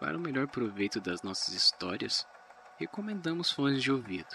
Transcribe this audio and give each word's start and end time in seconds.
Para 0.00 0.16
o 0.16 0.20
melhor 0.20 0.46
proveito 0.46 1.00
das 1.00 1.22
nossas 1.22 1.54
histórias, 1.54 2.26
recomendamos 2.78 3.50
fones 3.50 3.82
de 3.82 3.90
ouvido. 3.90 4.28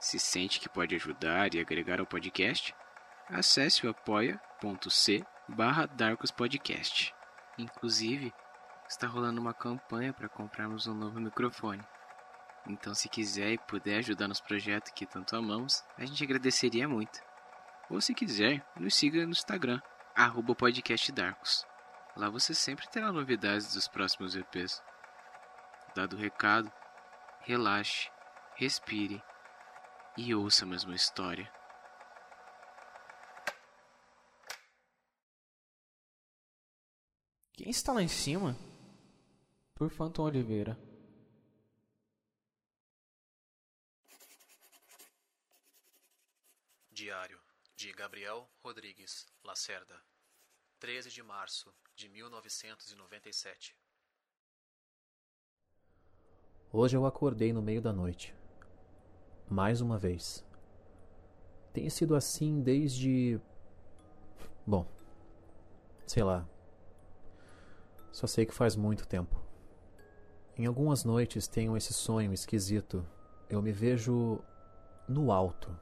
Se 0.00 0.18
sente 0.18 0.58
que 0.58 0.68
pode 0.68 0.94
ajudar 0.94 1.54
e 1.54 1.60
agregar 1.60 2.00
ao 2.00 2.06
podcast, 2.06 2.74
acesse 3.28 3.86
o 3.86 3.90
apoia.c 3.90 5.24
barra. 5.48 5.88
Inclusive, 7.58 8.32
está 8.88 9.06
rolando 9.06 9.40
uma 9.40 9.52
campanha 9.52 10.14
para 10.14 10.28
comprarmos 10.28 10.86
um 10.86 10.94
novo 10.94 11.20
microfone. 11.20 11.82
Então, 12.66 12.94
se 12.94 13.08
quiser 13.08 13.52
e 13.52 13.58
puder 13.58 13.98
ajudar 13.98 14.28
nos 14.28 14.40
projetos 14.40 14.92
que 14.92 15.04
tanto 15.04 15.36
amamos, 15.36 15.84
a 15.96 16.06
gente 16.06 16.24
agradeceria 16.24 16.88
muito. 16.88 17.20
Ou 17.90 18.00
se 18.00 18.14
quiser, 18.14 18.64
nos 18.76 18.94
siga 18.94 19.24
no 19.24 19.32
Instagram, 19.32 19.80
arroba 20.14 20.54
podcastdarkos. 20.54 21.67
Lá 22.18 22.28
você 22.28 22.52
sempre 22.52 22.84
terá 22.88 23.12
novidades 23.12 23.74
dos 23.74 23.86
próximos 23.86 24.34
EPs. 24.34 24.82
Dado 25.94 26.16
o 26.16 26.18
recado, 26.18 26.68
relaxe, 27.42 28.10
respire 28.56 29.22
e 30.16 30.34
ouça 30.34 30.64
a 30.64 30.68
mesma 30.68 30.96
história. 30.96 31.48
Quem 37.52 37.70
está 37.70 37.92
lá 37.92 38.02
em 38.02 38.08
cima? 38.08 38.56
Por 39.76 39.88
Phantom 39.88 40.24
Oliveira. 40.24 40.76
Diário 46.90 47.40
de 47.76 47.92
Gabriel 47.92 48.50
Rodrigues 48.60 49.24
Lacerda 49.44 50.02
13 50.78 51.10
de 51.10 51.22
março 51.22 51.74
de 51.96 52.08
1997 52.08 53.76
Hoje 56.70 56.96
eu 56.96 57.06
acordei 57.06 57.50
no 57.50 57.62
meio 57.62 57.80
da 57.80 57.94
noite. 57.94 58.36
Mais 59.48 59.80
uma 59.80 59.96
vez. 59.96 60.44
Tem 61.72 61.88
sido 61.88 62.14
assim 62.14 62.60
desde. 62.60 63.40
Bom. 64.66 64.86
Sei 66.06 66.22
lá. 66.22 66.46
Só 68.12 68.26
sei 68.26 68.44
que 68.44 68.52
faz 68.52 68.76
muito 68.76 69.08
tempo. 69.08 69.34
Em 70.58 70.66
algumas 70.66 71.04
noites 71.04 71.48
tenho 71.48 71.74
esse 71.74 71.94
sonho 71.94 72.34
esquisito. 72.34 73.04
Eu 73.48 73.62
me 73.62 73.72
vejo 73.72 74.38
no 75.08 75.32
alto. 75.32 75.74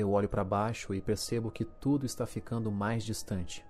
Eu 0.00 0.12
olho 0.12 0.30
para 0.30 0.42
baixo 0.42 0.94
e 0.94 1.00
percebo 1.02 1.50
que 1.50 1.62
tudo 1.62 2.06
está 2.06 2.26
ficando 2.26 2.72
mais 2.72 3.04
distante. 3.04 3.62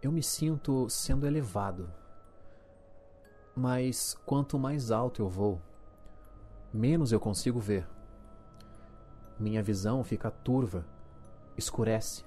Eu 0.00 0.12
me 0.12 0.22
sinto 0.22 0.88
sendo 0.88 1.26
elevado. 1.26 1.92
Mas 3.56 4.14
quanto 4.24 4.56
mais 4.56 4.92
alto 4.92 5.20
eu 5.20 5.28
vou, 5.28 5.60
menos 6.72 7.10
eu 7.10 7.18
consigo 7.18 7.58
ver. 7.58 7.88
Minha 9.36 9.64
visão 9.64 10.04
fica 10.04 10.30
turva, 10.30 10.86
escurece, 11.56 12.24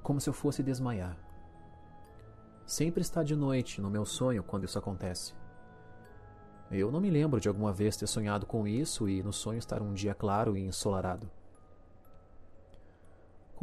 como 0.00 0.20
se 0.20 0.28
eu 0.28 0.32
fosse 0.32 0.62
desmaiar. 0.62 1.18
Sempre 2.64 3.02
está 3.02 3.24
de 3.24 3.34
noite 3.34 3.80
no 3.80 3.90
meu 3.90 4.04
sonho 4.04 4.44
quando 4.44 4.62
isso 4.62 4.78
acontece. 4.78 5.34
Eu 6.70 6.92
não 6.92 7.00
me 7.00 7.10
lembro 7.10 7.40
de 7.40 7.48
alguma 7.48 7.72
vez 7.72 7.96
ter 7.96 8.06
sonhado 8.06 8.46
com 8.46 8.64
isso 8.64 9.08
e 9.08 9.24
no 9.24 9.32
sonho 9.32 9.58
estar 9.58 9.82
um 9.82 9.92
dia 9.92 10.14
claro 10.14 10.56
e 10.56 10.64
ensolarado. 10.64 11.28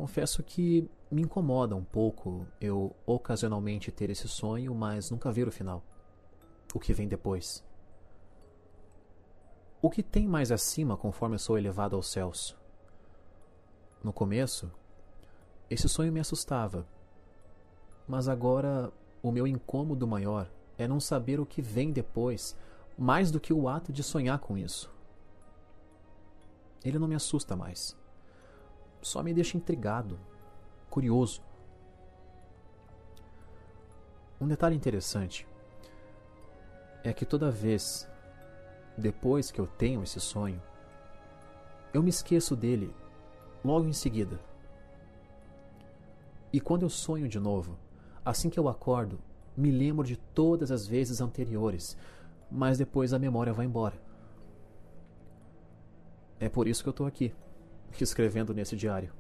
Confesso 0.02 0.42
que 0.42 0.90
me 1.12 1.22
incomoda 1.22 1.76
um 1.76 1.84
pouco 1.84 2.48
eu 2.60 2.96
ocasionalmente 3.06 3.92
ter 3.92 4.10
esse 4.10 4.28
sonho, 4.28 4.74
mas 4.74 5.12
nunca 5.12 5.32
ver 5.32 5.48
o 5.48 5.52
final. 5.52 5.84
O 6.74 6.80
que 6.80 6.92
vem 6.92 7.08
depois. 7.08 7.64
O 9.80 9.92
que 9.92 10.02
tem 10.02 10.28
mais 10.28 10.52
acima 10.52 10.98
conforme 10.98 11.36
eu 11.36 11.40
sou 11.40 11.56
elevado 11.56 11.96
aos 11.96 12.10
céus? 12.10 12.58
No 14.04 14.12
começo, 14.12 14.72
esse 15.70 15.88
sonho 15.88 16.12
me 16.12 16.20
assustava 16.20 16.84
mas 18.08 18.28
agora 18.28 18.92
o 19.22 19.32
meu 19.32 19.46
incômodo 19.46 20.08
maior 20.08 20.50
é 20.80 20.88
não 20.88 21.00
saber 21.00 21.40
o 21.40 21.46
que 21.46 21.62
vem 21.62 21.92
depois, 21.92 22.58
mais 22.98 23.30
do 23.30 23.40
que 23.40 23.54
o 23.54 23.70
ato 23.70 23.94
de 23.94 24.02
sonhar 24.02 24.40
com 24.40 24.58
isso. 24.58 24.92
Ele 26.84 26.98
não 26.98 27.08
me 27.08 27.14
assusta 27.14 27.56
mais. 27.56 27.96
Só 29.02 29.24
me 29.24 29.34
deixa 29.34 29.58
intrigado, 29.58 30.20
curioso. 30.90 31.42
Um 34.40 34.48
detalhe 34.48 34.76
interessante 34.76 35.48
é 37.04 37.14
que 37.14 37.26
toda 37.26 37.52
vez 37.52 38.10
depois 38.98 39.52
que 39.52 39.60
eu 39.60 39.68
tenho 39.68 40.04
esse 40.04 40.20
sonho, 40.20 40.62
eu 41.94 42.04
me 42.04 42.10
esqueço 42.10 42.56
dele 42.56 42.94
logo 43.64 43.88
em 43.88 43.94
seguida. 43.94 44.40
E 46.54 46.60
quando 46.60 46.84
eu 46.84 46.90
sonho 46.90 47.28
de 47.28 47.40
novo, 47.40 47.78
Assim 48.24 48.52
que 48.52 48.60
eu 48.60 48.70
acordo, 48.70 49.20
me 49.58 49.72
lembro 49.72 50.06
de 50.06 50.16
todas 50.16 50.72
as 50.72 50.86
vezes 50.86 51.22
anteriores, 51.22 51.98
mas 52.52 52.78
depois 52.78 53.14
a 53.14 53.20
memória 53.20 53.52
vai 53.52 53.66
embora. 53.66 54.00
É 56.40 56.48
por 56.48 56.68
isso 56.68 56.84
que 56.84 56.90
eu 56.90 56.92
estou 56.92 57.08
aqui, 57.08 57.34
escrevendo 58.00 58.54
nesse 58.54 58.76
diário. 58.76 59.12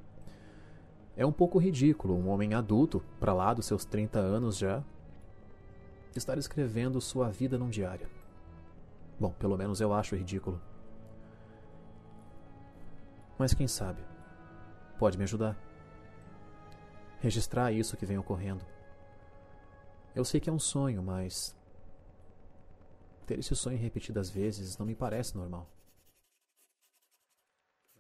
É 1.15 1.25
um 1.25 1.31
pouco 1.31 1.59
ridículo 1.59 2.15
um 2.15 2.29
homem 2.29 2.53
adulto, 2.53 3.03
para 3.19 3.33
lá 3.33 3.53
dos 3.53 3.65
seus 3.65 3.83
30 3.83 4.19
anos 4.19 4.57
já, 4.57 4.83
estar 6.15 6.37
escrevendo 6.37 7.01
sua 7.01 7.29
vida 7.29 7.57
num 7.57 7.69
diário. 7.69 8.07
Bom, 9.19 9.31
pelo 9.33 9.57
menos 9.57 9.81
eu 9.81 9.93
acho 9.93 10.15
ridículo. 10.15 10.59
Mas 13.37 13.53
quem 13.53 13.67
sabe? 13.67 14.01
Pode 14.97 15.17
me 15.17 15.23
ajudar. 15.23 15.57
Registrar 17.19 17.71
isso 17.71 17.97
que 17.97 18.05
vem 18.05 18.17
ocorrendo. 18.17 18.65
Eu 20.15 20.25
sei 20.25 20.39
que 20.39 20.49
é 20.49 20.53
um 20.53 20.59
sonho, 20.59 21.01
mas. 21.01 21.55
Ter 23.25 23.39
esse 23.39 23.55
sonho 23.55 23.77
repetidas 23.77 24.29
vezes 24.29 24.77
não 24.77 24.85
me 24.85 24.95
parece 24.95 25.35
normal. 25.35 25.67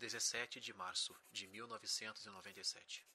17 0.01 0.59
de 0.59 0.73
março 0.73 1.13
de 1.31 1.47
1997 1.47 3.07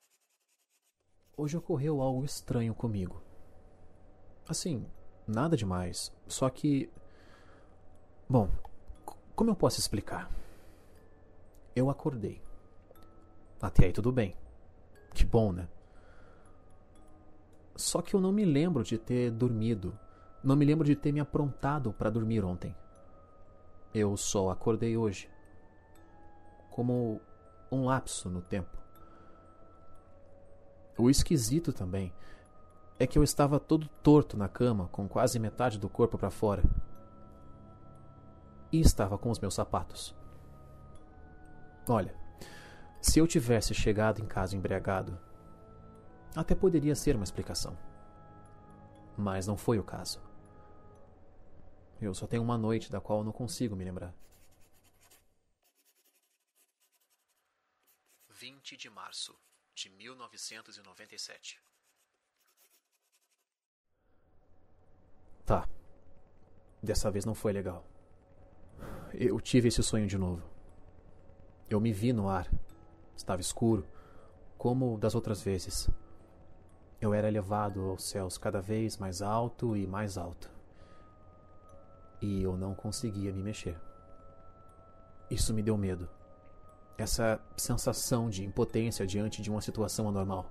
Hoje 1.37 1.57
ocorreu 1.57 2.01
algo 2.01 2.25
estranho 2.25 2.73
comigo. 2.77 3.21
Assim, 4.49 4.89
nada 5.27 5.57
demais, 5.57 6.15
só 6.29 6.49
que. 6.49 6.89
Bom, 8.29 8.49
como 9.35 9.51
eu 9.51 9.57
posso 9.57 9.81
explicar? 9.81 10.31
Eu 11.75 11.91
acordei. 11.91 12.41
Até 13.61 13.87
aí 13.87 13.93
tudo 13.93 14.13
bem. 14.13 14.37
Que 15.13 15.25
bom, 15.25 15.53
né? 15.53 15.69
Só 17.75 18.01
que 18.01 18.15
eu 18.15 18.21
não 18.21 18.31
me 18.31 18.45
lembro 18.45 18.85
de 18.85 18.97
ter 18.97 19.33
dormido. 19.33 19.99
Não 20.43 20.55
me 20.55 20.65
lembro 20.65 20.87
de 20.87 20.95
ter 20.95 21.11
me 21.11 21.21
aprontado 21.21 21.93
para 21.93 22.11
dormir 22.11 22.45
ontem. 22.45 22.75
Eu 23.93 24.17
só 24.17 24.51
acordei 24.51 24.97
hoje. 24.97 25.29
Como 26.76 27.22
um 27.72 27.87
lapso 27.87 28.28
no 28.28 28.42
tempo. 28.42 28.76
O 30.98 31.09
esquisito 31.09 31.72
também 31.72 32.12
é 32.98 33.06
que 33.06 33.19
eu 33.19 33.22
estava 33.22 33.59
todo 33.59 33.88
torto 34.03 34.37
na 34.37 34.47
cama, 34.47 34.87
com 34.92 35.09
quase 35.09 35.38
metade 35.38 35.78
do 35.78 35.88
corpo 35.88 36.19
para 36.19 36.28
fora. 36.28 36.62
E 38.70 38.78
estava 38.78 39.16
com 39.16 39.31
os 39.31 39.38
meus 39.38 39.54
sapatos. 39.54 40.14
Olha, 41.88 42.14
se 43.00 43.19
eu 43.19 43.26
tivesse 43.26 43.72
chegado 43.72 44.20
em 44.20 44.26
casa 44.26 44.54
embriagado, 44.54 45.19
até 46.34 46.55
poderia 46.55 46.94
ser 46.94 47.17
uma 47.17 47.25
explicação. 47.25 47.75
Mas 49.17 49.46
não 49.46 49.56
foi 49.56 49.79
o 49.79 49.82
caso. 49.82 50.20
Eu 51.99 52.12
só 52.12 52.26
tenho 52.26 52.43
uma 52.43 52.58
noite 52.58 52.93
da 52.93 53.00
qual 53.00 53.25
não 53.25 53.32
consigo 53.32 53.75
me 53.75 53.82
lembrar. 53.82 54.12
20 58.67 58.77
de 58.77 58.91
março 58.91 59.39
de 59.77 59.89
1997 59.91 61.63
Tá. 65.45 65.69
Dessa 66.83 67.09
vez 67.09 67.25
não 67.25 67.33
foi 67.33 67.53
legal. 67.53 67.87
Eu 69.15 69.41
tive 69.41 69.69
esse 69.69 69.81
sonho 69.85 70.09
de 70.09 70.19
novo. 70.19 70.43
Eu 71.71 71.81
me 71.81 71.93
vi 71.93 72.13
no 72.13 72.29
ar. 72.29 72.51
Estava 73.17 73.41
escuro, 73.41 73.87
como 74.59 74.99
das 74.99 75.15
outras 75.15 75.41
vezes. 75.41 75.89
Eu 77.01 77.15
era 77.15 77.31
levado 77.31 77.89
aos 77.89 78.03
céus 78.03 78.37
cada 78.37 78.61
vez 78.61 78.97
mais 78.97 79.23
alto 79.23 79.77
e 79.77 79.87
mais 79.87 80.19
alto. 80.19 80.51
E 82.21 82.43
eu 82.43 82.57
não 82.57 82.75
conseguia 82.75 83.33
me 83.33 83.45
mexer. 83.45 83.81
Isso 85.31 85.55
me 85.55 85.63
deu 85.63 85.77
medo. 85.77 86.16
Essa 86.98 87.40
sensação 87.56 88.31
de 88.31 88.44
impotência 88.44 89.06
diante 89.06 89.43
de 89.43 89.50
uma 89.50 89.60
situação 89.60 90.08
anormal. 90.08 90.50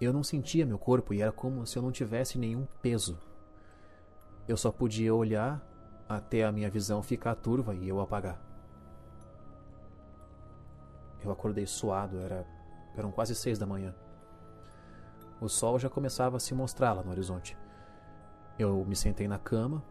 Eu 0.00 0.12
não 0.12 0.22
sentia 0.22 0.64
meu 0.64 0.78
corpo 0.78 1.12
e 1.12 1.20
era 1.20 1.32
como 1.32 1.66
se 1.66 1.76
eu 1.76 1.82
não 1.82 1.90
tivesse 1.90 2.38
nenhum 2.38 2.66
peso. 2.80 3.18
Eu 4.46 4.56
só 4.56 4.70
podia 4.70 5.14
olhar 5.14 5.60
até 6.08 6.44
a 6.44 6.52
minha 6.52 6.70
visão 6.70 7.02
ficar 7.02 7.34
turva 7.34 7.74
e 7.74 7.88
eu 7.88 8.00
apagar. 8.00 8.40
Eu 11.22 11.30
acordei 11.30 11.66
suado, 11.66 12.18
era, 12.18 12.46
eram 12.96 13.10
quase 13.10 13.34
seis 13.34 13.58
da 13.58 13.66
manhã. 13.66 13.94
O 15.40 15.48
sol 15.48 15.78
já 15.78 15.90
começava 15.90 16.36
a 16.36 16.40
se 16.40 16.54
mostrar 16.54 16.92
lá 16.92 17.02
no 17.02 17.10
horizonte. 17.10 17.56
Eu 18.58 18.84
me 18.84 18.96
sentei 18.96 19.28
na 19.28 19.38
cama 19.38 19.84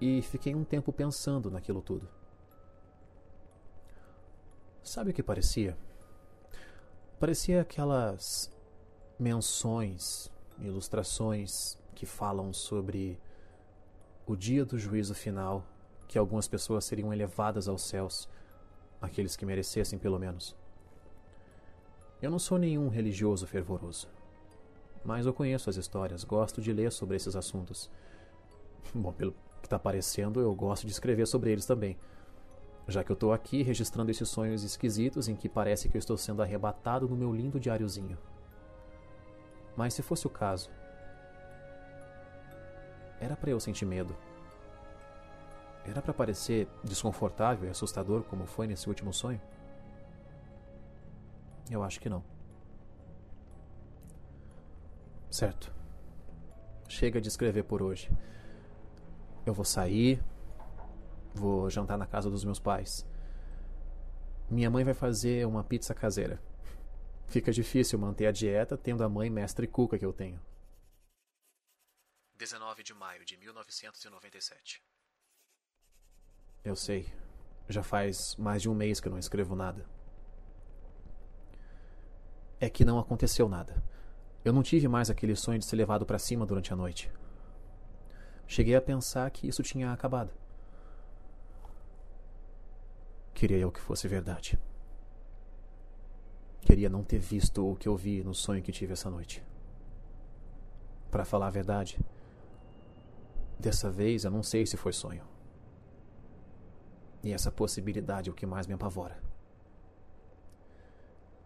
e 0.00 0.20
fiquei 0.22 0.54
um 0.54 0.64
tempo 0.64 0.92
pensando 0.92 1.50
naquilo 1.50 1.80
tudo. 1.80 2.08
Sabe 4.82 5.10
o 5.10 5.14
que 5.14 5.22
parecia? 5.22 5.76
Parecia 7.18 7.62
aquelas 7.62 8.50
menções, 9.18 10.30
ilustrações 10.60 11.76
que 11.94 12.06
falam 12.06 12.52
sobre 12.52 13.18
o 14.26 14.36
dia 14.36 14.64
do 14.64 14.78
juízo 14.78 15.14
final, 15.14 15.64
que 16.06 16.18
algumas 16.18 16.46
pessoas 16.46 16.84
seriam 16.84 17.12
elevadas 17.12 17.68
aos 17.68 17.82
céus, 17.82 18.28
aqueles 19.00 19.36
que 19.36 19.44
merecessem 19.44 19.98
pelo 19.98 20.18
menos. 20.18 20.56
Eu 22.22 22.30
não 22.30 22.38
sou 22.38 22.58
nenhum 22.58 22.88
religioso 22.88 23.46
fervoroso, 23.46 24.08
mas 25.04 25.26
eu 25.26 25.32
conheço 25.32 25.70
as 25.70 25.76
histórias, 25.76 26.24
gosto 26.24 26.60
de 26.60 26.72
ler 26.72 26.92
sobre 26.92 27.16
esses 27.16 27.34
assuntos. 27.34 27.90
Bom, 28.94 29.12
pelo 29.12 29.32
que 29.60 29.66
está 29.66 29.78
parecendo, 29.78 30.40
eu 30.40 30.54
gosto 30.54 30.86
de 30.86 30.92
escrever 30.92 31.26
sobre 31.26 31.50
eles 31.50 31.66
também. 31.66 31.96
Já 32.88 33.04
que 33.04 33.12
eu 33.12 33.14
estou 33.14 33.34
aqui 33.34 33.62
registrando 33.62 34.10
esses 34.10 34.28
sonhos 34.28 34.64
esquisitos 34.64 35.28
em 35.28 35.36
que 35.36 35.46
parece 35.48 35.90
que 35.90 35.96
eu 35.96 35.98
estou 35.98 36.16
sendo 36.16 36.42
arrebatado 36.42 37.06
no 37.06 37.14
meu 37.14 37.34
lindo 37.34 37.60
diáriozinho. 37.60 38.16
Mas 39.76 39.92
se 39.92 40.02
fosse 40.02 40.26
o 40.26 40.30
caso, 40.30 40.70
era 43.20 43.36
para 43.36 43.50
eu 43.50 43.60
sentir 43.60 43.84
medo. 43.84 44.16
Era 45.84 46.00
para 46.00 46.14
parecer 46.14 46.66
desconfortável 46.82 47.68
e 47.68 47.70
assustador 47.70 48.22
como 48.22 48.46
foi 48.46 48.66
nesse 48.66 48.88
último 48.88 49.12
sonho? 49.12 49.40
Eu 51.70 51.82
acho 51.82 52.00
que 52.00 52.08
não. 52.08 52.24
Certo. 55.30 55.72
Chega 56.88 57.20
de 57.20 57.28
escrever 57.28 57.64
por 57.64 57.82
hoje. 57.82 58.10
Eu 59.44 59.52
vou 59.52 59.64
sair, 59.64 60.22
vou 61.38 61.70
jantar 61.70 61.96
na 61.96 62.06
casa 62.06 62.28
dos 62.28 62.44
meus 62.44 62.58
pais. 62.58 63.06
Minha 64.50 64.70
mãe 64.70 64.84
vai 64.84 64.94
fazer 64.94 65.46
uma 65.46 65.62
pizza 65.62 65.94
caseira. 65.94 66.42
Fica 67.26 67.52
difícil 67.52 67.98
manter 67.98 68.26
a 68.26 68.32
dieta 68.32 68.76
tendo 68.76 69.04
a 69.04 69.08
mãe 69.08 69.30
mestre 69.30 69.66
cuca 69.66 69.98
que 69.98 70.04
eu 70.04 70.12
tenho. 70.12 70.40
19 72.36 72.82
de 72.82 72.94
maio 72.94 73.24
de 73.24 73.36
1997. 73.36 74.82
Eu 76.64 76.74
sei. 76.74 77.12
Já 77.68 77.82
faz 77.82 78.34
mais 78.36 78.62
de 78.62 78.70
um 78.70 78.74
mês 78.74 79.00
que 79.00 79.08
eu 79.08 79.12
não 79.12 79.18
escrevo 79.18 79.54
nada. 79.54 79.84
É 82.58 82.70
que 82.70 82.84
não 82.84 82.98
aconteceu 82.98 83.48
nada. 83.48 83.82
Eu 84.44 84.52
não 84.52 84.62
tive 84.62 84.88
mais 84.88 85.10
aquele 85.10 85.36
sonho 85.36 85.58
de 85.58 85.66
ser 85.66 85.76
levado 85.76 86.06
para 86.06 86.18
cima 86.18 86.46
durante 86.46 86.72
a 86.72 86.76
noite. 86.76 87.10
Cheguei 88.46 88.74
a 88.74 88.80
pensar 88.80 89.30
que 89.30 89.46
isso 89.46 89.62
tinha 89.62 89.92
acabado. 89.92 90.32
Queria 93.38 93.58
eu 93.58 93.70
que 93.70 93.78
fosse 93.78 94.08
verdade. 94.08 94.58
Queria 96.60 96.88
não 96.88 97.04
ter 97.04 97.20
visto 97.20 97.70
o 97.70 97.76
que 97.76 97.86
eu 97.86 97.96
vi 97.96 98.20
no 98.24 98.34
sonho 98.34 98.60
que 98.60 98.72
tive 98.72 98.94
essa 98.94 99.08
noite. 99.08 99.44
Para 101.08 101.24
falar 101.24 101.46
a 101.46 101.50
verdade, 101.50 102.00
dessa 103.56 103.92
vez 103.92 104.24
eu 104.24 104.30
não 104.32 104.42
sei 104.42 104.66
se 104.66 104.76
foi 104.76 104.92
sonho. 104.92 105.22
E 107.22 107.32
essa 107.32 107.52
possibilidade 107.52 108.28
é 108.28 108.32
o 108.32 108.34
que 108.34 108.44
mais 108.44 108.66
me 108.66 108.74
apavora. 108.74 109.22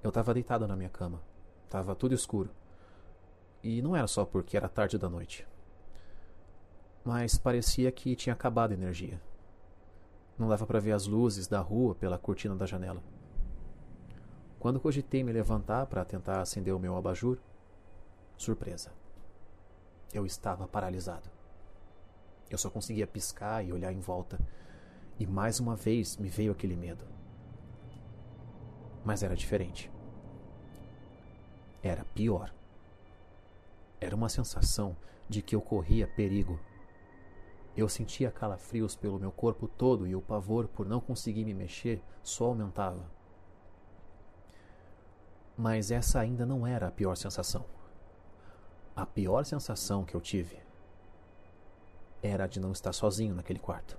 Eu 0.03 0.09
estava 0.09 0.33
deitado 0.33 0.67
na 0.67 0.75
minha 0.75 0.89
cama. 0.89 1.21
Tava 1.69 1.95
tudo 1.95 2.15
escuro. 2.15 2.49
E 3.63 3.83
não 3.83 3.95
era 3.95 4.07
só 4.07 4.25
porque 4.25 4.57
era 4.57 4.67
tarde 4.67 4.97
da 4.97 5.11
noite. 5.11 5.47
Mas 7.05 7.37
parecia 7.37 7.93
que 7.93 8.17
tinha 8.17 8.33
acabado 8.33 8.71
a 8.71 8.75
energia. 8.77 9.21
Não 10.39 10.49
dava 10.49 10.67
para 10.67 10.81
ver 10.81 10.93
as 10.93 11.07
luzes 11.07 11.47
da 11.47 11.61
rua 11.61 11.95
pela 11.95 12.19
cortina 12.19 12.55
da 12.55 12.67
janela. 12.67 13.03
Quando 14.59 14.81
cogitei 14.81 15.25
me 15.25 15.33
levantar 15.33 15.87
para 15.87 16.05
tentar 16.05 16.41
acender 16.41 16.75
o 16.75 16.79
meu 16.79 16.97
abajur, 16.97 17.39
surpresa. 18.37 18.93
Eu 20.13 20.25
estava 20.25 20.69
paralisado. 20.69 21.29
Eu 22.51 22.59
só 22.59 22.69
conseguia 22.69 23.07
piscar 23.07 23.65
e 23.65 23.73
olhar 23.73 23.93
em 23.93 24.01
volta. 24.01 24.39
E 25.19 25.27
mais 25.27 25.59
uma 25.59 25.75
vez 25.75 26.17
me 26.17 26.29
veio 26.29 26.53
aquele 26.53 26.77
medo. 26.77 27.05
Mas 29.05 29.23
era 29.23 29.35
diferente. 29.35 29.91
Era 31.83 32.05
pior. 32.15 32.53
Era 34.01 34.15
uma 34.15 34.29
sensação 34.29 34.97
de 35.29 35.43
que 35.43 35.57
eu 35.57 35.61
corria 35.61 36.07
perigo. 36.07 36.61
Eu 37.77 37.89
sentia 37.89 38.31
calafrios 38.31 38.95
pelo 38.95 39.19
meu 39.19 39.33
corpo 39.33 39.67
todo 39.67 40.07
e 40.07 40.15
o 40.15 40.21
pavor 40.21 40.69
por 40.69 40.87
não 40.87 41.01
conseguir 41.01 41.45
me 41.45 41.55
mexer 41.55 42.03
só 42.23 42.47
aumentava. 42.47 43.11
Mas 45.57 45.91
essa 45.91 46.21
ainda 46.21 46.45
não 46.45 46.67
era 46.67 46.89
a 46.89 46.91
pior 46.91 47.17
sensação. 47.17 47.65
A 48.95 49.07
pior 49.07 49.45
sensação 49.45 50.05
que 50.05 50.15
eu 50.15 50.21
tive 50.21 50.61
era 52.23 52.45
a 52.45 52.47
de 52.47 52.61
não 52.61 52.73
estar 52.73 52.93
sozinho 52.93 53.35
naquele 53.35 53.59
quarto. 53.59 53.99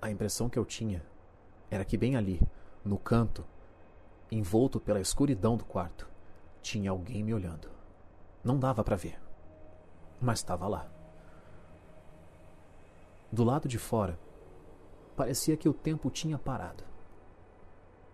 A 0.00 0.10
impressão 0.10 0.50
que 0.50 0.58
eu 0.58 0.64
tinha 0.66 1.02
era 1.70 1.84
que 1.84 1.96
bem 1.96 2.16
ali, 2.16 2.40
no 2.84 2.98
canto, 2.98 3.44
envolto 4.30 4.78
pela 4.78 5.00
escuridão 5.00 5.56
do 5.56 5.64
quarto, 5.64 6.06
tinha 6.60 6.90
alguém 6.90 7.24
me 7.24 7.32
olhando. 7.32 7.70
Não 8.44 8.58
dava 8.58 8.84
para 8.84 8.96
ver, 8.96 9.18
mas 10.24 10.38
estava 10.38 10.66
lá. 10.66 10.86
Do 13.30 13.44
lado 13.44 13.68
de 13.68 13.78
fora, 13.78 14.18
parecia 15.14 15.56
que 15.56 15.68
o 15.68 15.74
tempo 15.74 16.10
tinha 16.10 16.38
parado. 16.38 16.82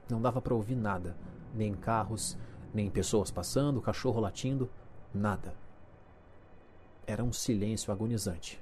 Não 0.08 0.20
dava 0.20 0.42
para 0.42 0.54
ouvir 0.54 0.74
nada, 0.74 1.16
nem 1.54 1.72
carros, 1.72 2.36
nem 2.74 2.90
pessoas 2.90 3.30
passando, 3.30 3.80
cachorro 3.80 4.20
latindo, 4.20 4.68
nada. 5.14 5.54
Era 7.06 7.22
um 7.22 7.32
silêncio 7.32 7.92
agonizante. 7.92 8.60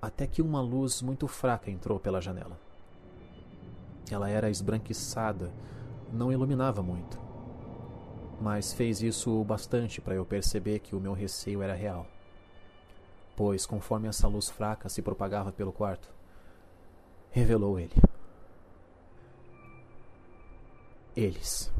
Até 0.00 0.26
que 0.26 0.42
uma 0.42 0.60
luz 0.60 1.02
muito 1.02 1.26
fraca 1.26 1.70
entrou 1.70 1.98
pela 1.98 2.20
janela. 2.20 2.60
Ela 4.10 4.28
era 4.28 4.50
esbranquiçada, 4.50 5.52
não 6.12 6.30
iluminava 6.30 6.82
muito. 6.82 7.18
Mas 8.40 8.72
fez 8.72 9.00
isso 9.02 9.40
o 9.40 9.44
bastante 9.44 10.00
para 10.00 10.14
eu 10.14 10.24
perceber 10.24 10.80
que 10.80 10.94
o 10.94 11.00
meu 11.00 11.12
receio 11.12 11.62
era 11.62 11.74
real. 11.74 12.06
Pois, 13.36 13.66
conforme 13.66 14.08
essa 14.08 14.28
luz 14.28 14.48
fraca 14.48 14.88
se 14.88 15.02
propagava 15.02 15.50
pelo 15.50 15.72
quarto, 15.72 16.08
revelou 17.30 17.78
ele. 17.78 17.94
Eles. 21.16 21.72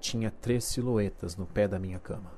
Tinha 0.00 0.30
três 0.30 0.64
silhuetas 0.64 1.36
no 1.36 1.46
pé 1.46 1.68
da 1.68 1.78
minha 1.78 1.98
cama. 1.98 2.30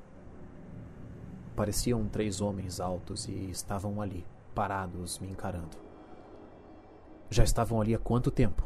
Pareciam 1.55 2.07
três 2.07 2.41
homens 2.41 2.79
altos 2.79 3.27
e 3.27 3.49
estavam 3.49 4.01
ali, 4.01 4.25
parados, 4.55 5.19
me 5.19 5.29
encarando. 5.29 5.77
Já 7.29 7.43
estavam 7.43 7.79
ali 7.79 7.93
há 7.93 7.99
quanto 7.99 8.31
tempo? 8.31 8.63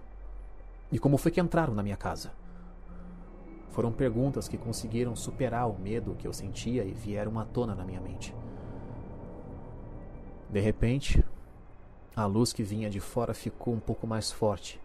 E 0.91 0.97
como 0.97 1.17
foi 1.17 1.31
que 1.31 1.39
entraram 1.39 1.73
na 1.73 1.83
minha 1.83 1.97
casa? 1.97 2.31
Foram 3.77 3.91
perguntas 3.91 4.47
que 4.47 4.57
conseguiram 4.57 5.15
superar 5.15 5.69
o 5.69 5.77
medo 5.77 6.15
que 6.15 6.27
eu 6.27 6.33
sentia 6.33 6.83
e 6.83 6.91
vieram 6.91 7.39
à 7.39 7.45
tona 7.45 7.75
na 7.75 7.85
minha 7.85 8.01
mente. 8.01 8.33
De 10.49 10.59
repente, 10.59 11.23
a 12.15 12.25
luz 12.25 12.51
que 12.51 12.63
vinha 12.63 12.89
de 12.89 12.99
fora 12.99 13.35
ficou 13.35 13.75
um 13.75 13.79
pouco 13.79 14.07
mais 14.07 14.31
forte 14.31 14.81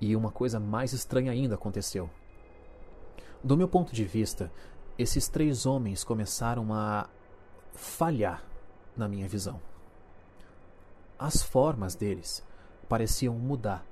e 0.00 0.16
uma 0.16 0.32
coisa 0.32 0.58
mais 0.58 0.92
estranha 0.92 1.30
ainda 1.30 1.54
aconteceu. 1.54 2.10
Do 3.44 3.56
meu 3.56 3.68
ponto 3.68 3.94
de 3.94 4.02
vista, 4.02 4.50
esses 4.98 5.28
três 5.28 5.64
homens 5.64 6.02
começaram 6.02 6.74
a 6.74 7.08
falhar 7.74 8.42
na 8.96 9.06
minha 9.06 9.28
visão. 9.28 9.60
As 11.16 11.44
formas 11.44 11.94
deles 11.94 12.44
pareciam 12.88 13.36
mudar 13.36 13.86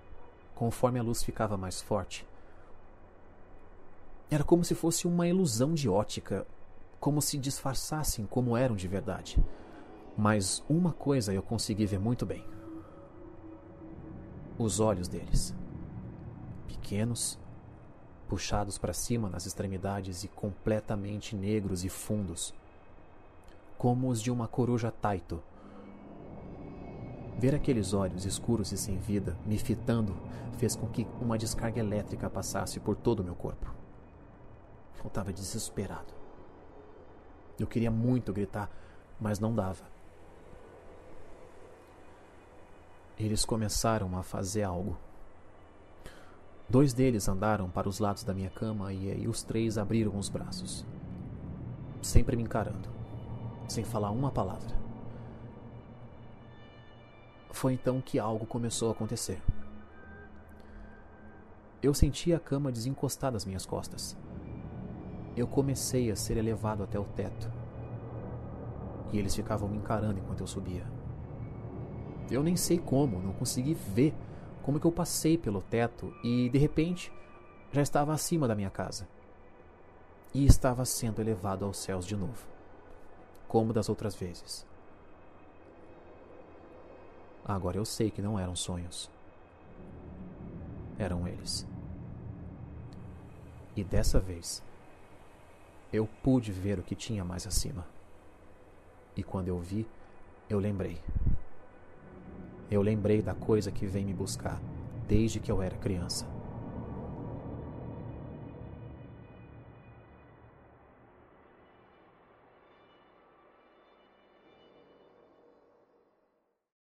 conforme 0.57 0.99
a 0.99 1.05
luz 1.05 1.23
ficava 1.23 1.57
mais 1.57 1.81
forte. 1.81 2.29
Era 4.31 4.45
como 4.45 4.65
se 4.65 4.75
fosse 4.75 5.09
uma 5.09 5.27
ilusão 5.27 5.75
de 5.75 5.89
ótica, 5.89 6.47
como 7.01 7.21
se 7.21 7.37
disfarçassem 7.37 8.27
como 8.27 8.57
eram 8.57 8.77
de 8.77 8.87
verdade. 8.87 9.43
Mas 10.17 10.63
uma 10.69 10.93
coisa 10.93 11.33
eu 11.33 11.43
consegui 11.43 11.85
ver 11.85 11.99
muito 11.99 12.25
bem: 12.25 12.45
os 14.57 14.79
olhos 14.79 15.09
deles 15.09 15.55
pequenos, 16.69 17.39
puxados 18.29 18.79
para 18.79 18.93
cima 18.93 19.29
nas 19.29 19.47
extremidades 19.47 20.25
e 20.25 20.29
completamente 20.29 21.37
negros 21.37 21.85
e 21.85 21.89
fundos, 21.89 22.53
como 23.79 24.09
os 24.09 24.21
de 24.21 24.31
uma 24.31 24.49
coruja 24.49 24.91
taito. 24.91 25.43
Ver 27.39 27.55
aqueles 27.55 27.95
olhos 27.95 28.25
escuros 28.25 28.73
e 28.73 28.77
sem 28.77 28.99
vida 28.99 29.37
me 29.47 29.57
fitando 29.57 30.17
fez 30.59 30.77
com 30.77 30.87
que 30.89 31.07
uma 31.21 31.39
descarga 31.39 31.81
elétrica 31.81 32.29
passasse 32.29 32.79
por 32.81 32.97
todo 32.97 33.21
o 33.21 33.25
meu 33.25 33.35
corpo. 33.35 33.80
Eu 35.03 35.09
estava 35.09 35.33
desesperado. 35.33 36.13
Eu 37.59 37.67
queria 37.67 37.91
muito 37.91 38.33
gritar, 38.33 38.71
mas 39.21 39.39
não 39.39 39.55
dava. 39.55 39.85
Eles 43.19 43.45
começaram 43.45 44.17
a 44.17 44.23
fazer 44.23 44.63
algo. 44.63 44.99
Dois 46.69 46.93
deles 46.93 47.29
andaram 47.29 47.69
para 47.69 47.89
os 47.89 47.99
lados 47.99 48.23
da 48.23 48.33
minha 48.33 48.49
cama 48.49 48.93
e 48.93 49.11
aí 49.11 49.29
os 49.29 49.43
três 49.43 49.77
abriram 49.77 50.17
os 50.17 50.29
braços, 50.29 50.87
sempre 52.01 52.37
me 52.37 52.45
encarando, 52.45 52.89
sem 53.69 53.85
falar 53.85 54.11
uma 54.11 54.31
palavra. 54.31 54.79
Foi 57.51 57.73
então 57.73 58.01
que 58.01 58.19
algo 58.19 58.47
começou 58.47 58.89
a 58.89 58.93
acontecer. 58.93 59.43
Eu 61.83 61.93
senti 61.93 62.33
a 62.33 62.39
cama 62.39 62.71
desencostar 62.71 63.33
das 63.33 63.45
minhas 63.45 63.67
costas 63.67 64.17
eu 65.37 65.47
comecei 65.47 66.11
a 66.11 66.17
ser 66.17 66.37
elevado 66.37 66.83
até 66.83 66.99
o 66.99 67.05
teto. 67.05 67.51
E 69.13 69.19
eles 69.19 69.35
ficavam 69.35 69.69
me 69.69 69.77
encarando 69.77 70.19
enquanto 70.19 70.41
eu 70.41 70.47
subia. 70.47 70.85
Eu 72.31 72.43
nem 72.43 72.57
sei 72.57 72.79
como, 72.79 73.21
não 73.21 73.33
consegui 73.33 73.75
ver 73.75 74.15
como 74.63 74.79
que 74.79 74.87
eu 74.87 74.93
passei 74.93 75.37
pelo 75.37 75.61
teto 75.61 76.13
e, 76.23 76.49
de 76.49 76.59
repente, 76.59 77.13
já 77.73 77.83
estava 77.83 78.13
acima 78.13 78.47
da 78.47 78.55
minha 78.55 78.71
casa. 78.71 79.09
E 80.33 80.45
estava 80.47 80.85
sendo 80.85 81.21
elevado 81.21 81.65
aos 81.65 81.79
céus 81.79 82.07
de 82.07 82.17
novo, 82.17 82.47
como 83.49 83.73
das 83.73 83.89
outras 83.89 84.15
vezes. 84.15 84.65
Agora 87.45 87.79
eu 87.79 87.85
sei 87.85 88.11
que 88.11 88.23
não 88.23 88.39
eram 88.39 88.55
sonhos. 88.55 89.11
Eram 90.99 91.27
eles. 91.27 91.67
E 93.75 93.83
dessa 93.83 94.21
vez, 94.21 94.63
eu 95.93 96.09
pude 96.23 96.53
ver 96.53 96.79
o 96.79 96.83
que 96.83 96.95
tinha 96.95 97.25
mais 97.25 97.47
acima. 97.47 97.87
E 99.17 99.23
quando 99.23 99.49
eu 99.49 99.59
vi, 99.59 99.87
eu 100.49 100.59
lembrei. 100.59 100.99
Eu 102.71 102.83
lembrei 102.83 103.21
da 103.21 103.35
coisa 103.35 103.73
que 103.73 103.87
vem 103.87 104.05
me 104.05 104.15
buscar 104.15 104.61
desde 105.09 105.41
que 105.41 105.51
eu 105.51 105.61
era 105.61 105.77
criança. 105.77 106.27